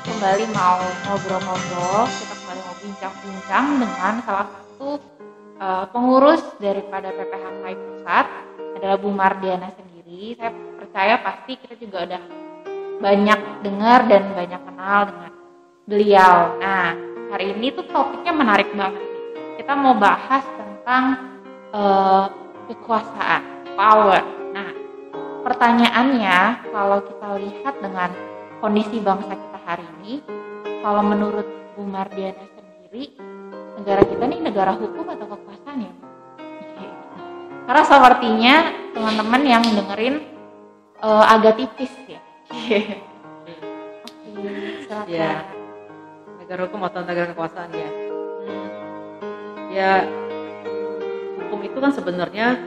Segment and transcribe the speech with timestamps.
[0.00, 4.96] kembali mau ngobrol-ngobrol, kita kembali mau bincang-bincang dengan salah satu
[5.60, 8.26] uh, pengurus daripada PPHKI Pusat,
[8.80, 10.38] adalah Bu Mardiana sendiri.
[10.40, 12.22] Saya percaya pasti kita juga udah
[13.04, 15.32] banyak dengar dan banyak kenal dengan
[15.84, 16.36] beliau.
[16.56, 16.96] Nah,
[17.36, 19.04] hari ini tuh topiknya menarik banget.
[19.60, 21.04] Kita mau bahas tentang
[21.76, 22.32] uh,
[22.72, 24.22] kekuasaan, power.
[24.56, 24.72] Nah,
[25.44, 28.10] pertanyaannya kalau kita lihat dengan
[28.62, 30.20] kondisi bangsa kita hari ini,
[30.84, 33.16] kalau menurut Bu Mardiana sendiri,
[33.80, 35.92] negara kita ini negara hukum atau kekuasaan ya?
[37.62, 38.54] Karena sepertinya
[38.92, 40.20] teman-teman yang dengerin
[41.00, 42.20] uh, agak tipis ya.
[42.52, 42.80] Oke,
[45.08, 45.48] Ya,
[46.36, 47.88] negara hukum atau negara kekuasaan ya.
[48.44, 48.68] Hmm.
[49.72, 49.92] Ya,
[51.40, 52.60] hukum itu kan sebenarnya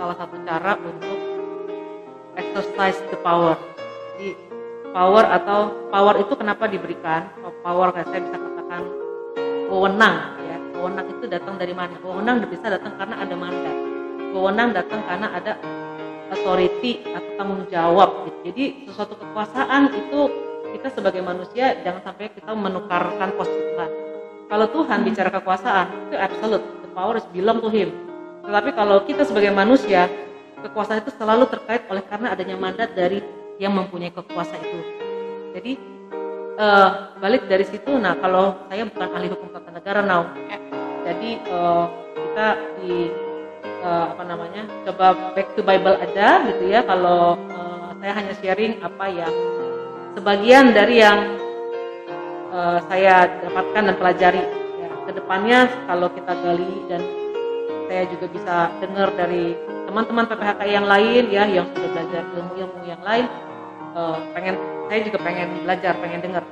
[0.00, 1.20] salah satu cara untuk
[2.38, 3.60] exercise the power.
[4.16, 4.45] Jadi
[4.96, 7.28] power atau power itu kenapa diberikan?
[7.60, 8.82] Power saya bisa katakan
[9.68, 10.56] wewenang ya.
[10.72, 12.00] Wewenang itu datang dari mana?
[12.00, 13.76] Wewenang bisa datang karena ada mandat.
[14.32, 15.52] Wewenang datang karena ada
[16.32, 18.38] authority atau tanggung jawab gitu.
[18.48, 20.20] Jadi sesuatu kekuasaan itu
[20.72, 23.90] kita sebagai manusia jangan sampai kita menukarkan posisi Tuhan.
[24.46, 27.92] Kalau Tuhan bicara kekuasaan itu absolute, the power is belong to him.
[28.48, 30.08] Tetapi kalau kita sebagai manusia
[30.62, 33.20] kekuasaan itu selalu terkait oleh karena adanya mandat dari
[33.56, 34.80] yang mempunyai kekuasaan itu.
[35.56, 35.72] Jadi
[36.60, 40.28] uh, balik dari situ, nah kalau saya bukan ahli hukum tata negara now,
[41.06, 42.48] jadi uh, kita
[42.82, 43.08] di
[43.80, 46.84] uh, apa namanya coba back to Bible aja gitu ya.
[46.84, 49.34] Kalau uh, saya hanya sharing apa yang
[50.18, 51.40] sebagian dari yang
[52.52, 54.44] uh, saya dapatkan dan pelajari.
[54.82, 57.00] Ya, ke depannya kalau kita gali dan
[57.86, 59.54] saya juga bisa dengar dari
[59.86, 63.26] teman-teman PPHK yang lain ya yang sudah belajar ilmu-ilmu yang lain
[63.94, 64.58] uh, pengen
[64.90, 66.44] saya juga pengen belajar pengen dengar.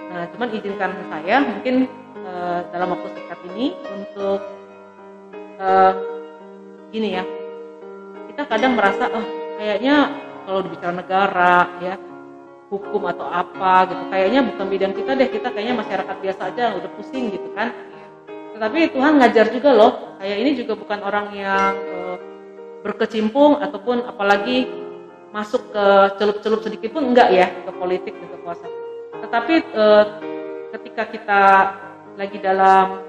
[0.00, 1.86] Nah cuman izinkan saya mungkin
[2.24, 4.40] uh, dalam waktu singkat ini untuk
[5.60, 5.92] uh,
[6.90, 7.24] gini ya.
[8.32, 9.24] Kita kadang merasa oh
[9.56, 10.12] kayaknya
[10.44, 11.94] kalau bicara negara ya
[12.66, 16.90] hukum atau apa gitu kayaknya bukan bidang kita deh kita kayaknya masyarakat biasa aja udah
[16.98, 17.72] pusing gitu kan.
[18.56, 22.16] Tetapi Tuhan ngajar juga loh saya ini juga bukan orang yang uh,
[22.86, 24.70] berkecimpung ataupun apalagi
[25.34, 25.84] masuk ke
[26.22, 28.72] celup-celup sedikit pun enggak ya ke politik dan kekuasaan
[29.26, 30.04] tetapi uh,
[30.78, 31.42] ketika kita
[32.14, 33.02] lagi dalam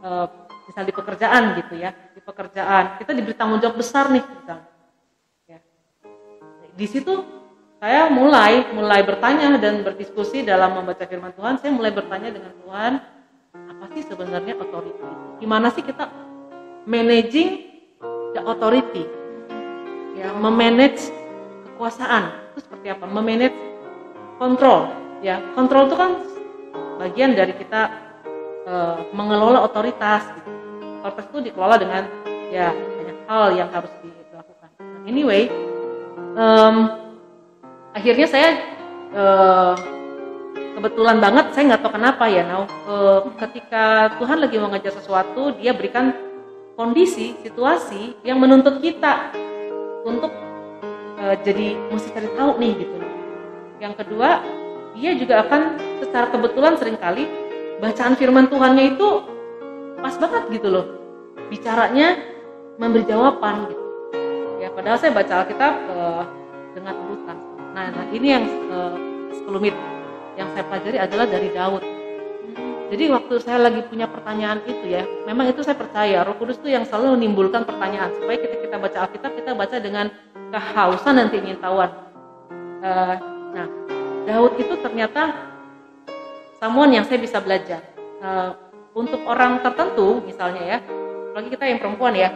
[0.00, 0.26] uh,
[0.66, 4.66] misal di pekerjaan gitu ya di pekerjaan kita diberi tanggung jawab besar nih misalnya
[5.46, 5.58] ya.
[6.74, 7.14] di situ
[7.76, 12.92] saya mulai mulai bertanya dan berdiskusi dalam membaca firman Tuhan saya mulai bertanya dengan Tuhan
[13.54, 15.06] apa sih sebenarnya authority
[15.38, 16.10] gimana sih kita
[16.88, 17.65] managing
[18.36, 19.08] the authority
[20.12, 21.08] ya memanage
[21.72, 22.52] kekuasaan.
[22.52, 23.08] Itu seperti apa?
[23.08, 23.56] Memanage
[24.36, 24.92] kontrol
[25.24, 26.12] ya kontrol itu kan
[27.00, 27.88] bagian dari kita
[28.68, 30.50] uh, mengelola otoritas gitu.
[31.00, 32.04] otoritas itu dikelola dengan
[32.52, 34.68] ya banyak hal yang harus dilakukan.
[35.08, 35.48] Anyway
[36.36, 36.92] um,
[37.96, 38.50] akhirnya saya
[39.16, 39.72] uh,
[40.76, 45.72] kebetulan banget saya nggak tahu kenapa ya now uh, ketika Tuhan lagi mau sesuatu dia
[45.72, 46.25] berikan
[46.76, 49.32] kondisi situasi yang menuntut kita
[50.04, 50.30] untuk
[51.18, 52.96] uh, jadi mesti cari tahu nih gitu.
[53.80, 54.44] Yang kedua
[54.96, 57.24] dia juga akan secara kebetulan sering kali
[57.80, 59.08] bacaan firman Tuhannya itu
[59.98, 60.86] pas banget gitu loh.
[61.48, 62.20] Bicaranya
[62.76, 63.84] memberi jawaban gitu.
[64.60, 66.22] Ya padahal saya baca Alkitab uh,
[66.76, 67.36] dengan urutan.
[67.72, 68.44] Nah, nah ini yang
[69.32, 69.76] 10 menit.
[70.36, 71.84] Yang saya pelajari adalah dari Daud.
[72.86, 76.70] Jadi waktu saya lagi punya pertanyaan itu ya, memang itu saya percaya Roh Kudus itu
[76.70, 80.06] yang selalu menimbulkan pertanyaan supaya kita kita baca Alkitab kita baca dengan
[80.54, 81.90] kehausan dan keingintahuan.
[82.86, 83.14] Uh,
[83.58, 83.66] nah,
[84.30, 85.34] Daud itu ternyata
[86.62, 87.82] someone yang saya bisa belajar.
[88.22, 88.54] Uh,
[88.94, 90.78] untuk orang tertentu misalnya ya,
[91.34, 92.30] apalagi kita yang perempuan ya,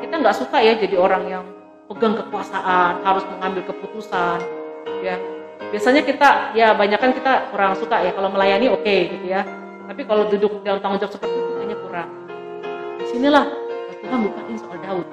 [0.00, 1.44] kita nggak suka ya jadi orang yang
[1.90, 4.38] pegang kekuasaan, harus mengambil keputusan,
[5.02, 5.18] ya
[5.70, 9.42] biasanya kita ya banyak kan kita kurang suka ya kalau melayani oke okay, gitu ya
[9.86, 12.08] tapi kalau duduk dalam tanggung jawab seperti itu kayaknya kurang.
[12.98, 13.44] Di sinilah
[14.02, 15.06] Tuhan bukain soal Daud.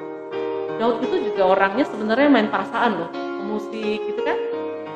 [0.82, 3.10] Daud itu juga orangnya sebenarnya main perasaan loh
[3.46, 4.38] musik gitu kan.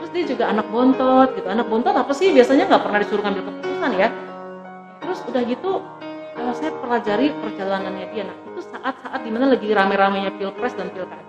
[0.02, 1.48] Terus dia juga anak bontot gitu.
[1.48, 2.34] Anak bontot apa sih?
[2.34, 4.10] Biasanya nggak pernah disuruh ngambil keputusan ya.
[5.02, 5.72] Terus udah gitu
[6.38, 8.24] kalau saya pelajari perjalanannya dia.
[8.26, 11.26] Nah itu saat-saat di mana lagi rame-ramenya pilpres dan pilkada.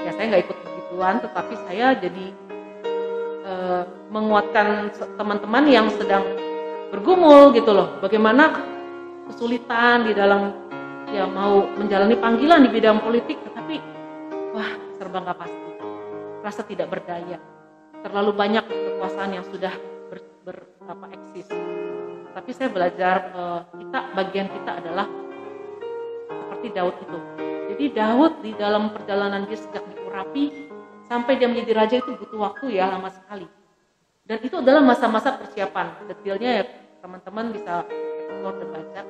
[0.00, 2.46] Ya saya nggak ikut begituan tetapi saya jadi
[3.46, 6.26] Eh, menguatkan teman-teman yang sedang
[6.90, 7.98] bergumul gitu loh.
[7.98, 8.52] Bagaimana
[9.30, 10.54] kesulitan di dalam
[11.10, 13.76] ya mau menjalani panggilan di bidang politik tetapi
[14.54, 15.70] wah serba nggak pasti.
[16.42, 17.38] Rasa tidak berdaya.
[18.06, 19.74] terlalu banyak kekuasaan yang sudah
[20.06, 21.50] ber, ber apa eksis.
[22.30, 25.10] Tapi saya belajar uh, kita bagian kita adalah
[26.30, 27.18] seperti Daud itu.
[27.74, 30.70] Jadi Daud di dalam perjalanan dia sejak diurapi
[31.10, 33.50] sampai dia menjadi raja itu butuh waktu ya lama sekali.
[34.26, 36.10] Dan itu adalah masa-masa persiapan.
[36.10, 36.64] Detailnya ya
[36.98, 37.86] teman-teman bisa
[38.26, 39.02] explore dan baca.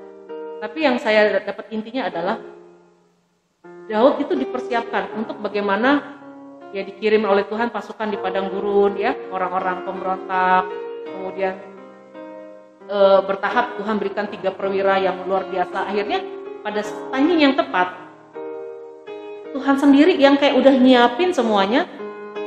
[0.60, 2.36] Tapi yang saya dapat intinya adalah
[3.86, 6.16] Daud itu dipersiapkan untuk bagaimana
[6.74, 10.66] ya dikirim oleh Tuhan pasukan di padang gurun ya orang-orang pemberontak
[11.06, 11.54] kemudian
[12.90, 16.18] e, bertahap Tuhan berikan tiga perwira yang luar biasa akhirnya
[16.66, 17.94] pada timing yang tepat
[19.54, 21.86] Tuhan sendiri yang kayak udah nyiapin semuanya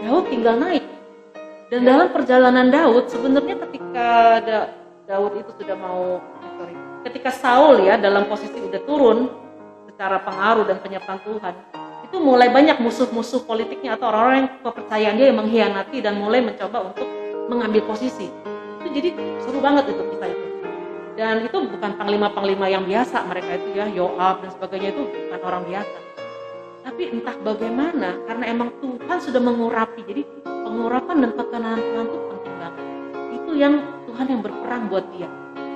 [0.04, 0.84] Daud tinggal naik
[1.70, 4.10] dan dalam perjalanan Daud sebenarnya ketika
[4.42, 4.60] da,
[5.06, 6.76] Daud itu sudah mau eh, sorry
[7.06, 9.30] ketika Saul ya dalam posisi udah turun
[9.94, 11.54] secara pengaruh dan penyertaan Tuhan
[12.10, 16.90] itu mulai banyak musuh-musuh politiknya atau orang-orang yang kepercayaan dia yang mengkhianati dan mulai mencoba
[16.90, 17.06] untuk
[17.46, 18.34] mengambil posisi.
[18.82, 19.14] Itu jadi
[19.46, 20.46] seru banget itu kita itu.
[21.14, 25.64] Dan itu bukan panglima-panglima yang biasa mereka itu ya Yoab dan sebagainya itu bukan orang
[25.70, 25.98] biasa.
[26.82, 30.26] Tapi entah bagaimana karena emang Tuhan sudah mengurapi jadi
[30.70, 32.84] pengurapan dan tekanan Tuhan penting banget.
[33.34, 33.74] Itu yang
[34.06, 35.26] Tuhan yang berperang buat dia.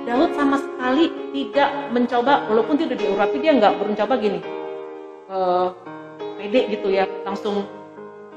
[0.04, 4.40] Daud sama sekali tidak mencoba walaupun dia udah diurapi dia nggak mencoba gini.
[5.34, 5.74] Uh,
[6.38, 7.66] pede gitu ya langsung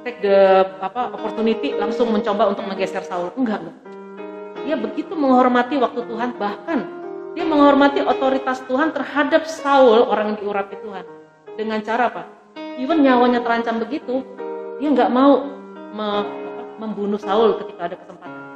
[0.06, 3.34] take the apa opportunity langsung mencoba untuk menggeser Saul.
[3.36, 3.78] Enggak enggak.
[4.64, 6.86] Dia begitu menghormati waktu Tuhan bahkan
[7.36, 11.04] dia menghormati otoritas Tuhan terhadap Saul orang yang diurapi Tuhan.
[11.58, 12.22] Dengan cara apa?
[12.78, 14.22] Even nyawanya terancam begitu
[14.78, 15.44] dia nggak mau
[16.76, 18.46] membunuh Saul ketika ada kesempatan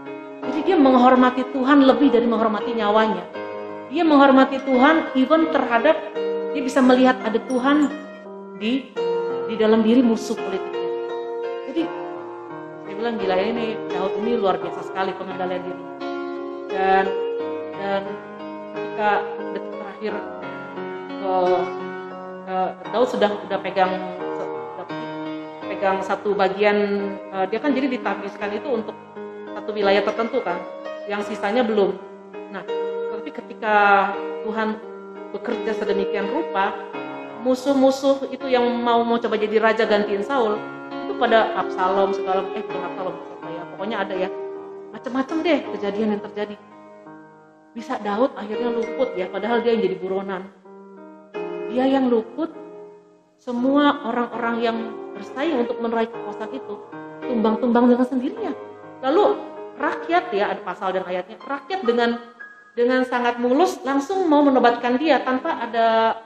[0.50, 3.24] jadi dia menghormati Tuhan lebih dari menghormati nyawanya.
[3.86, 5.94] Dia menghormati Tuhan even terhadap
[6.50, 7.86] dia bisa melihat ada Tuhan
[8.58, 8.90] di
[9.46, 10.90] di dalam diri musuh politiknya.
[11.70, 11.82] Jadi
[12.82, 15.84] saya bilang gila ini Daud ini luar biasa sekali pengendalian diri.
[16.70, 17.04] Dan
[17.78, 18.02] dan
[18.74, 19.10] ketika
[19.54, 20.12] detik terakhir
[21.24, 21.62] uh,
[22.50, 23.94] uh, Daud sudah sudah pegang
[25.80, 28.92] pegang satu bagian uh, dia kan jadi ditabiskan itu untuk
[29.56, 30.60] satu wilayah tertentu kan,
[31.08, 31.96] yang sisanya belum.
[32.52, 32.60] Nah,
[33.16, 33.76] tapi ketika
[34.44, 34.76] Tuhan
[35.32, 36.76] bekerja sedemikian rupa,
[37.40, 40.60] musuh-musuh itu yang mau mau coba jadi raja gantiin Saul,
[41.08, 43.16] itu pada Absalom segala eh bukan Absalom
[43.48, 44.28] ya, pokoknya ada ya
[44.92, 46.60] macam-macam deh kejadian yang terjadi.
[47.72, 50.44] Bisa Daud akhirnya luput ya, padahal dia yang jadi buronan.
[51.72, 52.52] Dia yang luput,
[53.40, 54.78] semua orang-orang yang
[55.14, 56.74] bersaing untuk meraih kekuasaan itu
[57.24, 58.52] tumbang-tumbang dengan sendirinya.
[59.00, 59.24] Lalu
[59.80, 62.20] rakyat ya ada pasal dan ayatnya rakyat dengan
[62.76, 66.16] dengan sangat mulus langsung mau menobatkan dia tanpa ada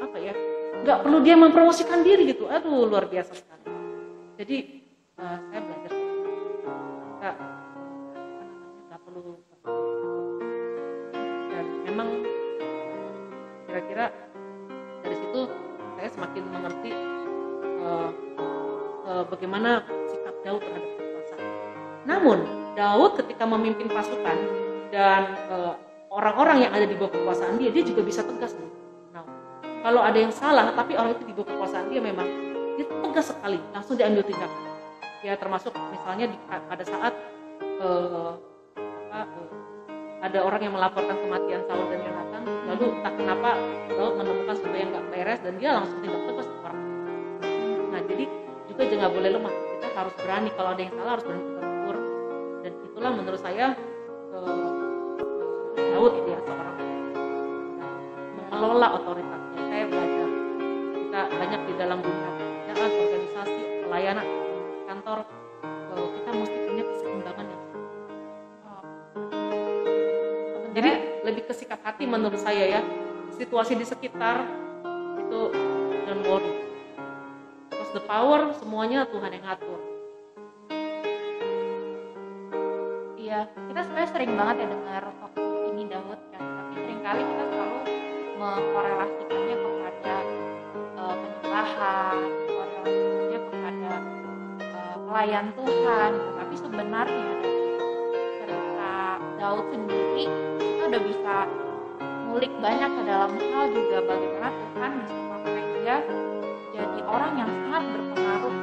[0.00, 0.32] apa ya
[0.80, 2.48] nggak perlu dia mempromosikan diri gitu.
[2.48, 3.66] Aduh luar biasa sekali.
[4.40, 4.56] Jadi
[5.20, 5.92] uh, saya belajar.
[7.20, 7.36] Nggak
[8.88, 9.20] nggak perlu.
[11.50, 12.08] Dan memang
[13.68, 14.06] kira-kira
[15.04, 15.40] dari situ
[16.00, 16.92] saya semakin mengerti
[17.84, 18.10] uh,
[19.10, 21.42] uh, bagaimana sikap Daud terhadap kekuasaan
[22.06, 22.38] namun
[22.78, 24.38] Daud ketika memimpin pasukan
[24.90, 25.74] dan eh,
[26.10, 28.54] orang-orang yang ada di bawah kekuasaan dia, dia juga bisa tegas.
[29.14, 29.24] Nah,
[29.86, 32.26] kalau ada yang salah, tapi orang itu di bawah kekuasaan dia memang
[32.74, 34.62] dia tegas sekali, langsung diambil tindakan.
[35.20, 37.12] Ya termasuk misalnya di, pada saat
[37.84, 38.32] uh,
[39.12, 39.48] apa, uh,
[40.24, 42.42] ada orang yang melaporkan kematian Saul dan Yonatan,
[42.72, 43.50] lalu tak kenapa
[43.92, 46.78] Daud menemukan sesuatu yang nggak beres dan dia langsung tindak tegas orang.
[47.92, 48.24] Nah jadi
[48.80, 49.52] juga jangan boleh lemah.
[49.76, 50.48] Kita harus berani.
[50.56, 51.44] Kalau ada yang salah harus berani
[52.80, 53.66] itulah menurut saya
[55.76, 56.76] Daud itu ya seorang
[58.40, 59.60] mengelola otoritasnya.
[59.68, 60.28] Saya belajar.
[60.96, 62.30] Kita banyak di dalam dunia.
[62.40, 64.26] Pekerjaan organisasi pelayanan
[64.88, 65.18] kantor.
[66.00, 67.62] Kita mesti punya keseimbangan yang
[70.72, 70.92] jadi
[71.28, 72.80] lebih ke sikap hati menurut saya ya.
[73.36, 74.48] Situasi di sekitar
[75.20, 75.40] itu
[76.08, 76.59] don't worry
[77.90, 79.80] the power semuanya Tuhan yang ngatur.
[83.70, 87.78] Kita sebenarnya sering banget ya dengar waktu ini Daud kan tapi sering kali kita selalu
[88.42, 90.16] mengkorelasikannya kepada
[90.98, 92.18] uh, penyembahan
[92.50, 93.92] korelasikannya kepada
[94.74, 96.12] uh, pelayan Tuhan.
[96.18, 97.32] Tapi sebenarnya
[98.42, 98.92] cerita
[99.38, 100.24] Daud sendiri
[100.58, 101.34] kita udah bisa
[102.26, 105.26] ngulik banyak ke dalam hal juga bagaimana Tuhan bisa
[105.86, 106.39] jadi
[107.10, 108.56] orang yang sangat berpengaruh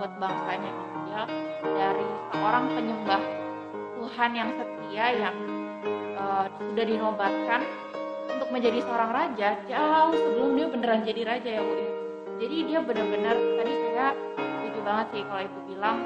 [0.00, 0.72] buat bangsanya
[1.04, 1.22] dia
[1.62, 3.22] dari seorang penyembah
[4.00, 5.36] Tuhan yang setia yang
[6.16, 7.60] uh, sudah dinobatkan
[8.34, 11.90] untuk menjadi seorang raja jauh sebelum dia beneran jadi raja ya Bu ya.
[12.34, 15.96] Jadi dia benar-benar tadi saya setuju banget sih kalau ibu bilang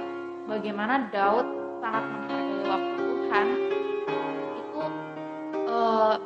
[0.45, 1.47] bagaimana Daud
[1.81, 3.47] sangat menghargai waktu Tuhan
[4.61, 4.83] itu
[5.73, 6.17] eh,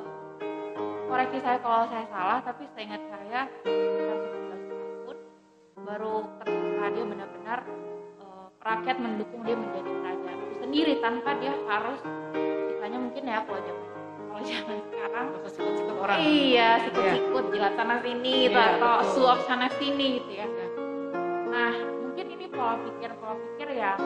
[1.06, 4.51] koreksi saya kalau saya salah tapi saya ingat saya sekitar 17 tahun
[5.92, 7.58] baru ketika dia benar-benar
[8.16, 12.00] eh, rakyat mendukung dia menjadi kerajaan itu sendiri tanpa dia harus
[12.64, 13.86] istilahnya mungkin ya kalau zaman
[14.32, 16.16] kalau zaman sekarang sikut-sikut orang.
[16.24, 19.12] iya sikut-sikut jilat sana sini gitu Iya, atau betul.
[19.12, 20.66] suap sana sini gitu ya Ya.
[21.52, 24.00] nah mungkin ini pola pikir pola pikir yang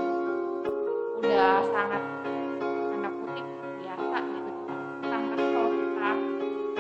[1.17, 2.03] udah sangat
[2.91, 3.47] tanda kutip
[3.79, 4.51] biasa gitu
[5.07, 6.11] tapi kalau kita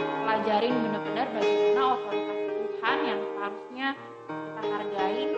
[0.03, 3.89] pelajarin benar-benar bagaimana otoritas Tuhan yang seharusnya
[4.71, 5.31] hargain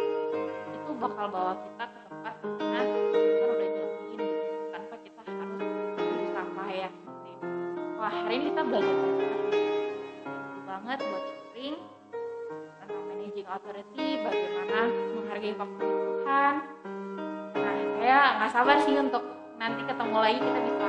[0.73, 5.63] itu bakal bawa kita ke tempat di mana Tuhan udah janjiin gitu, tanpa kita harus
[5.63, 6.91] gitu ya.
[7.99, 9.25] wah hari ini kita belajar banyak
[10.69, 11.77] banget buat sharing
[12.81, 14.81] tentang managing authority bagaimana
[15.17, 16.55] menghargai Tuhan
[17.59, 19.25] nah saya nggak sabar sih untuk
[19.59, 20.89] nanti ketemu lagi kita bisa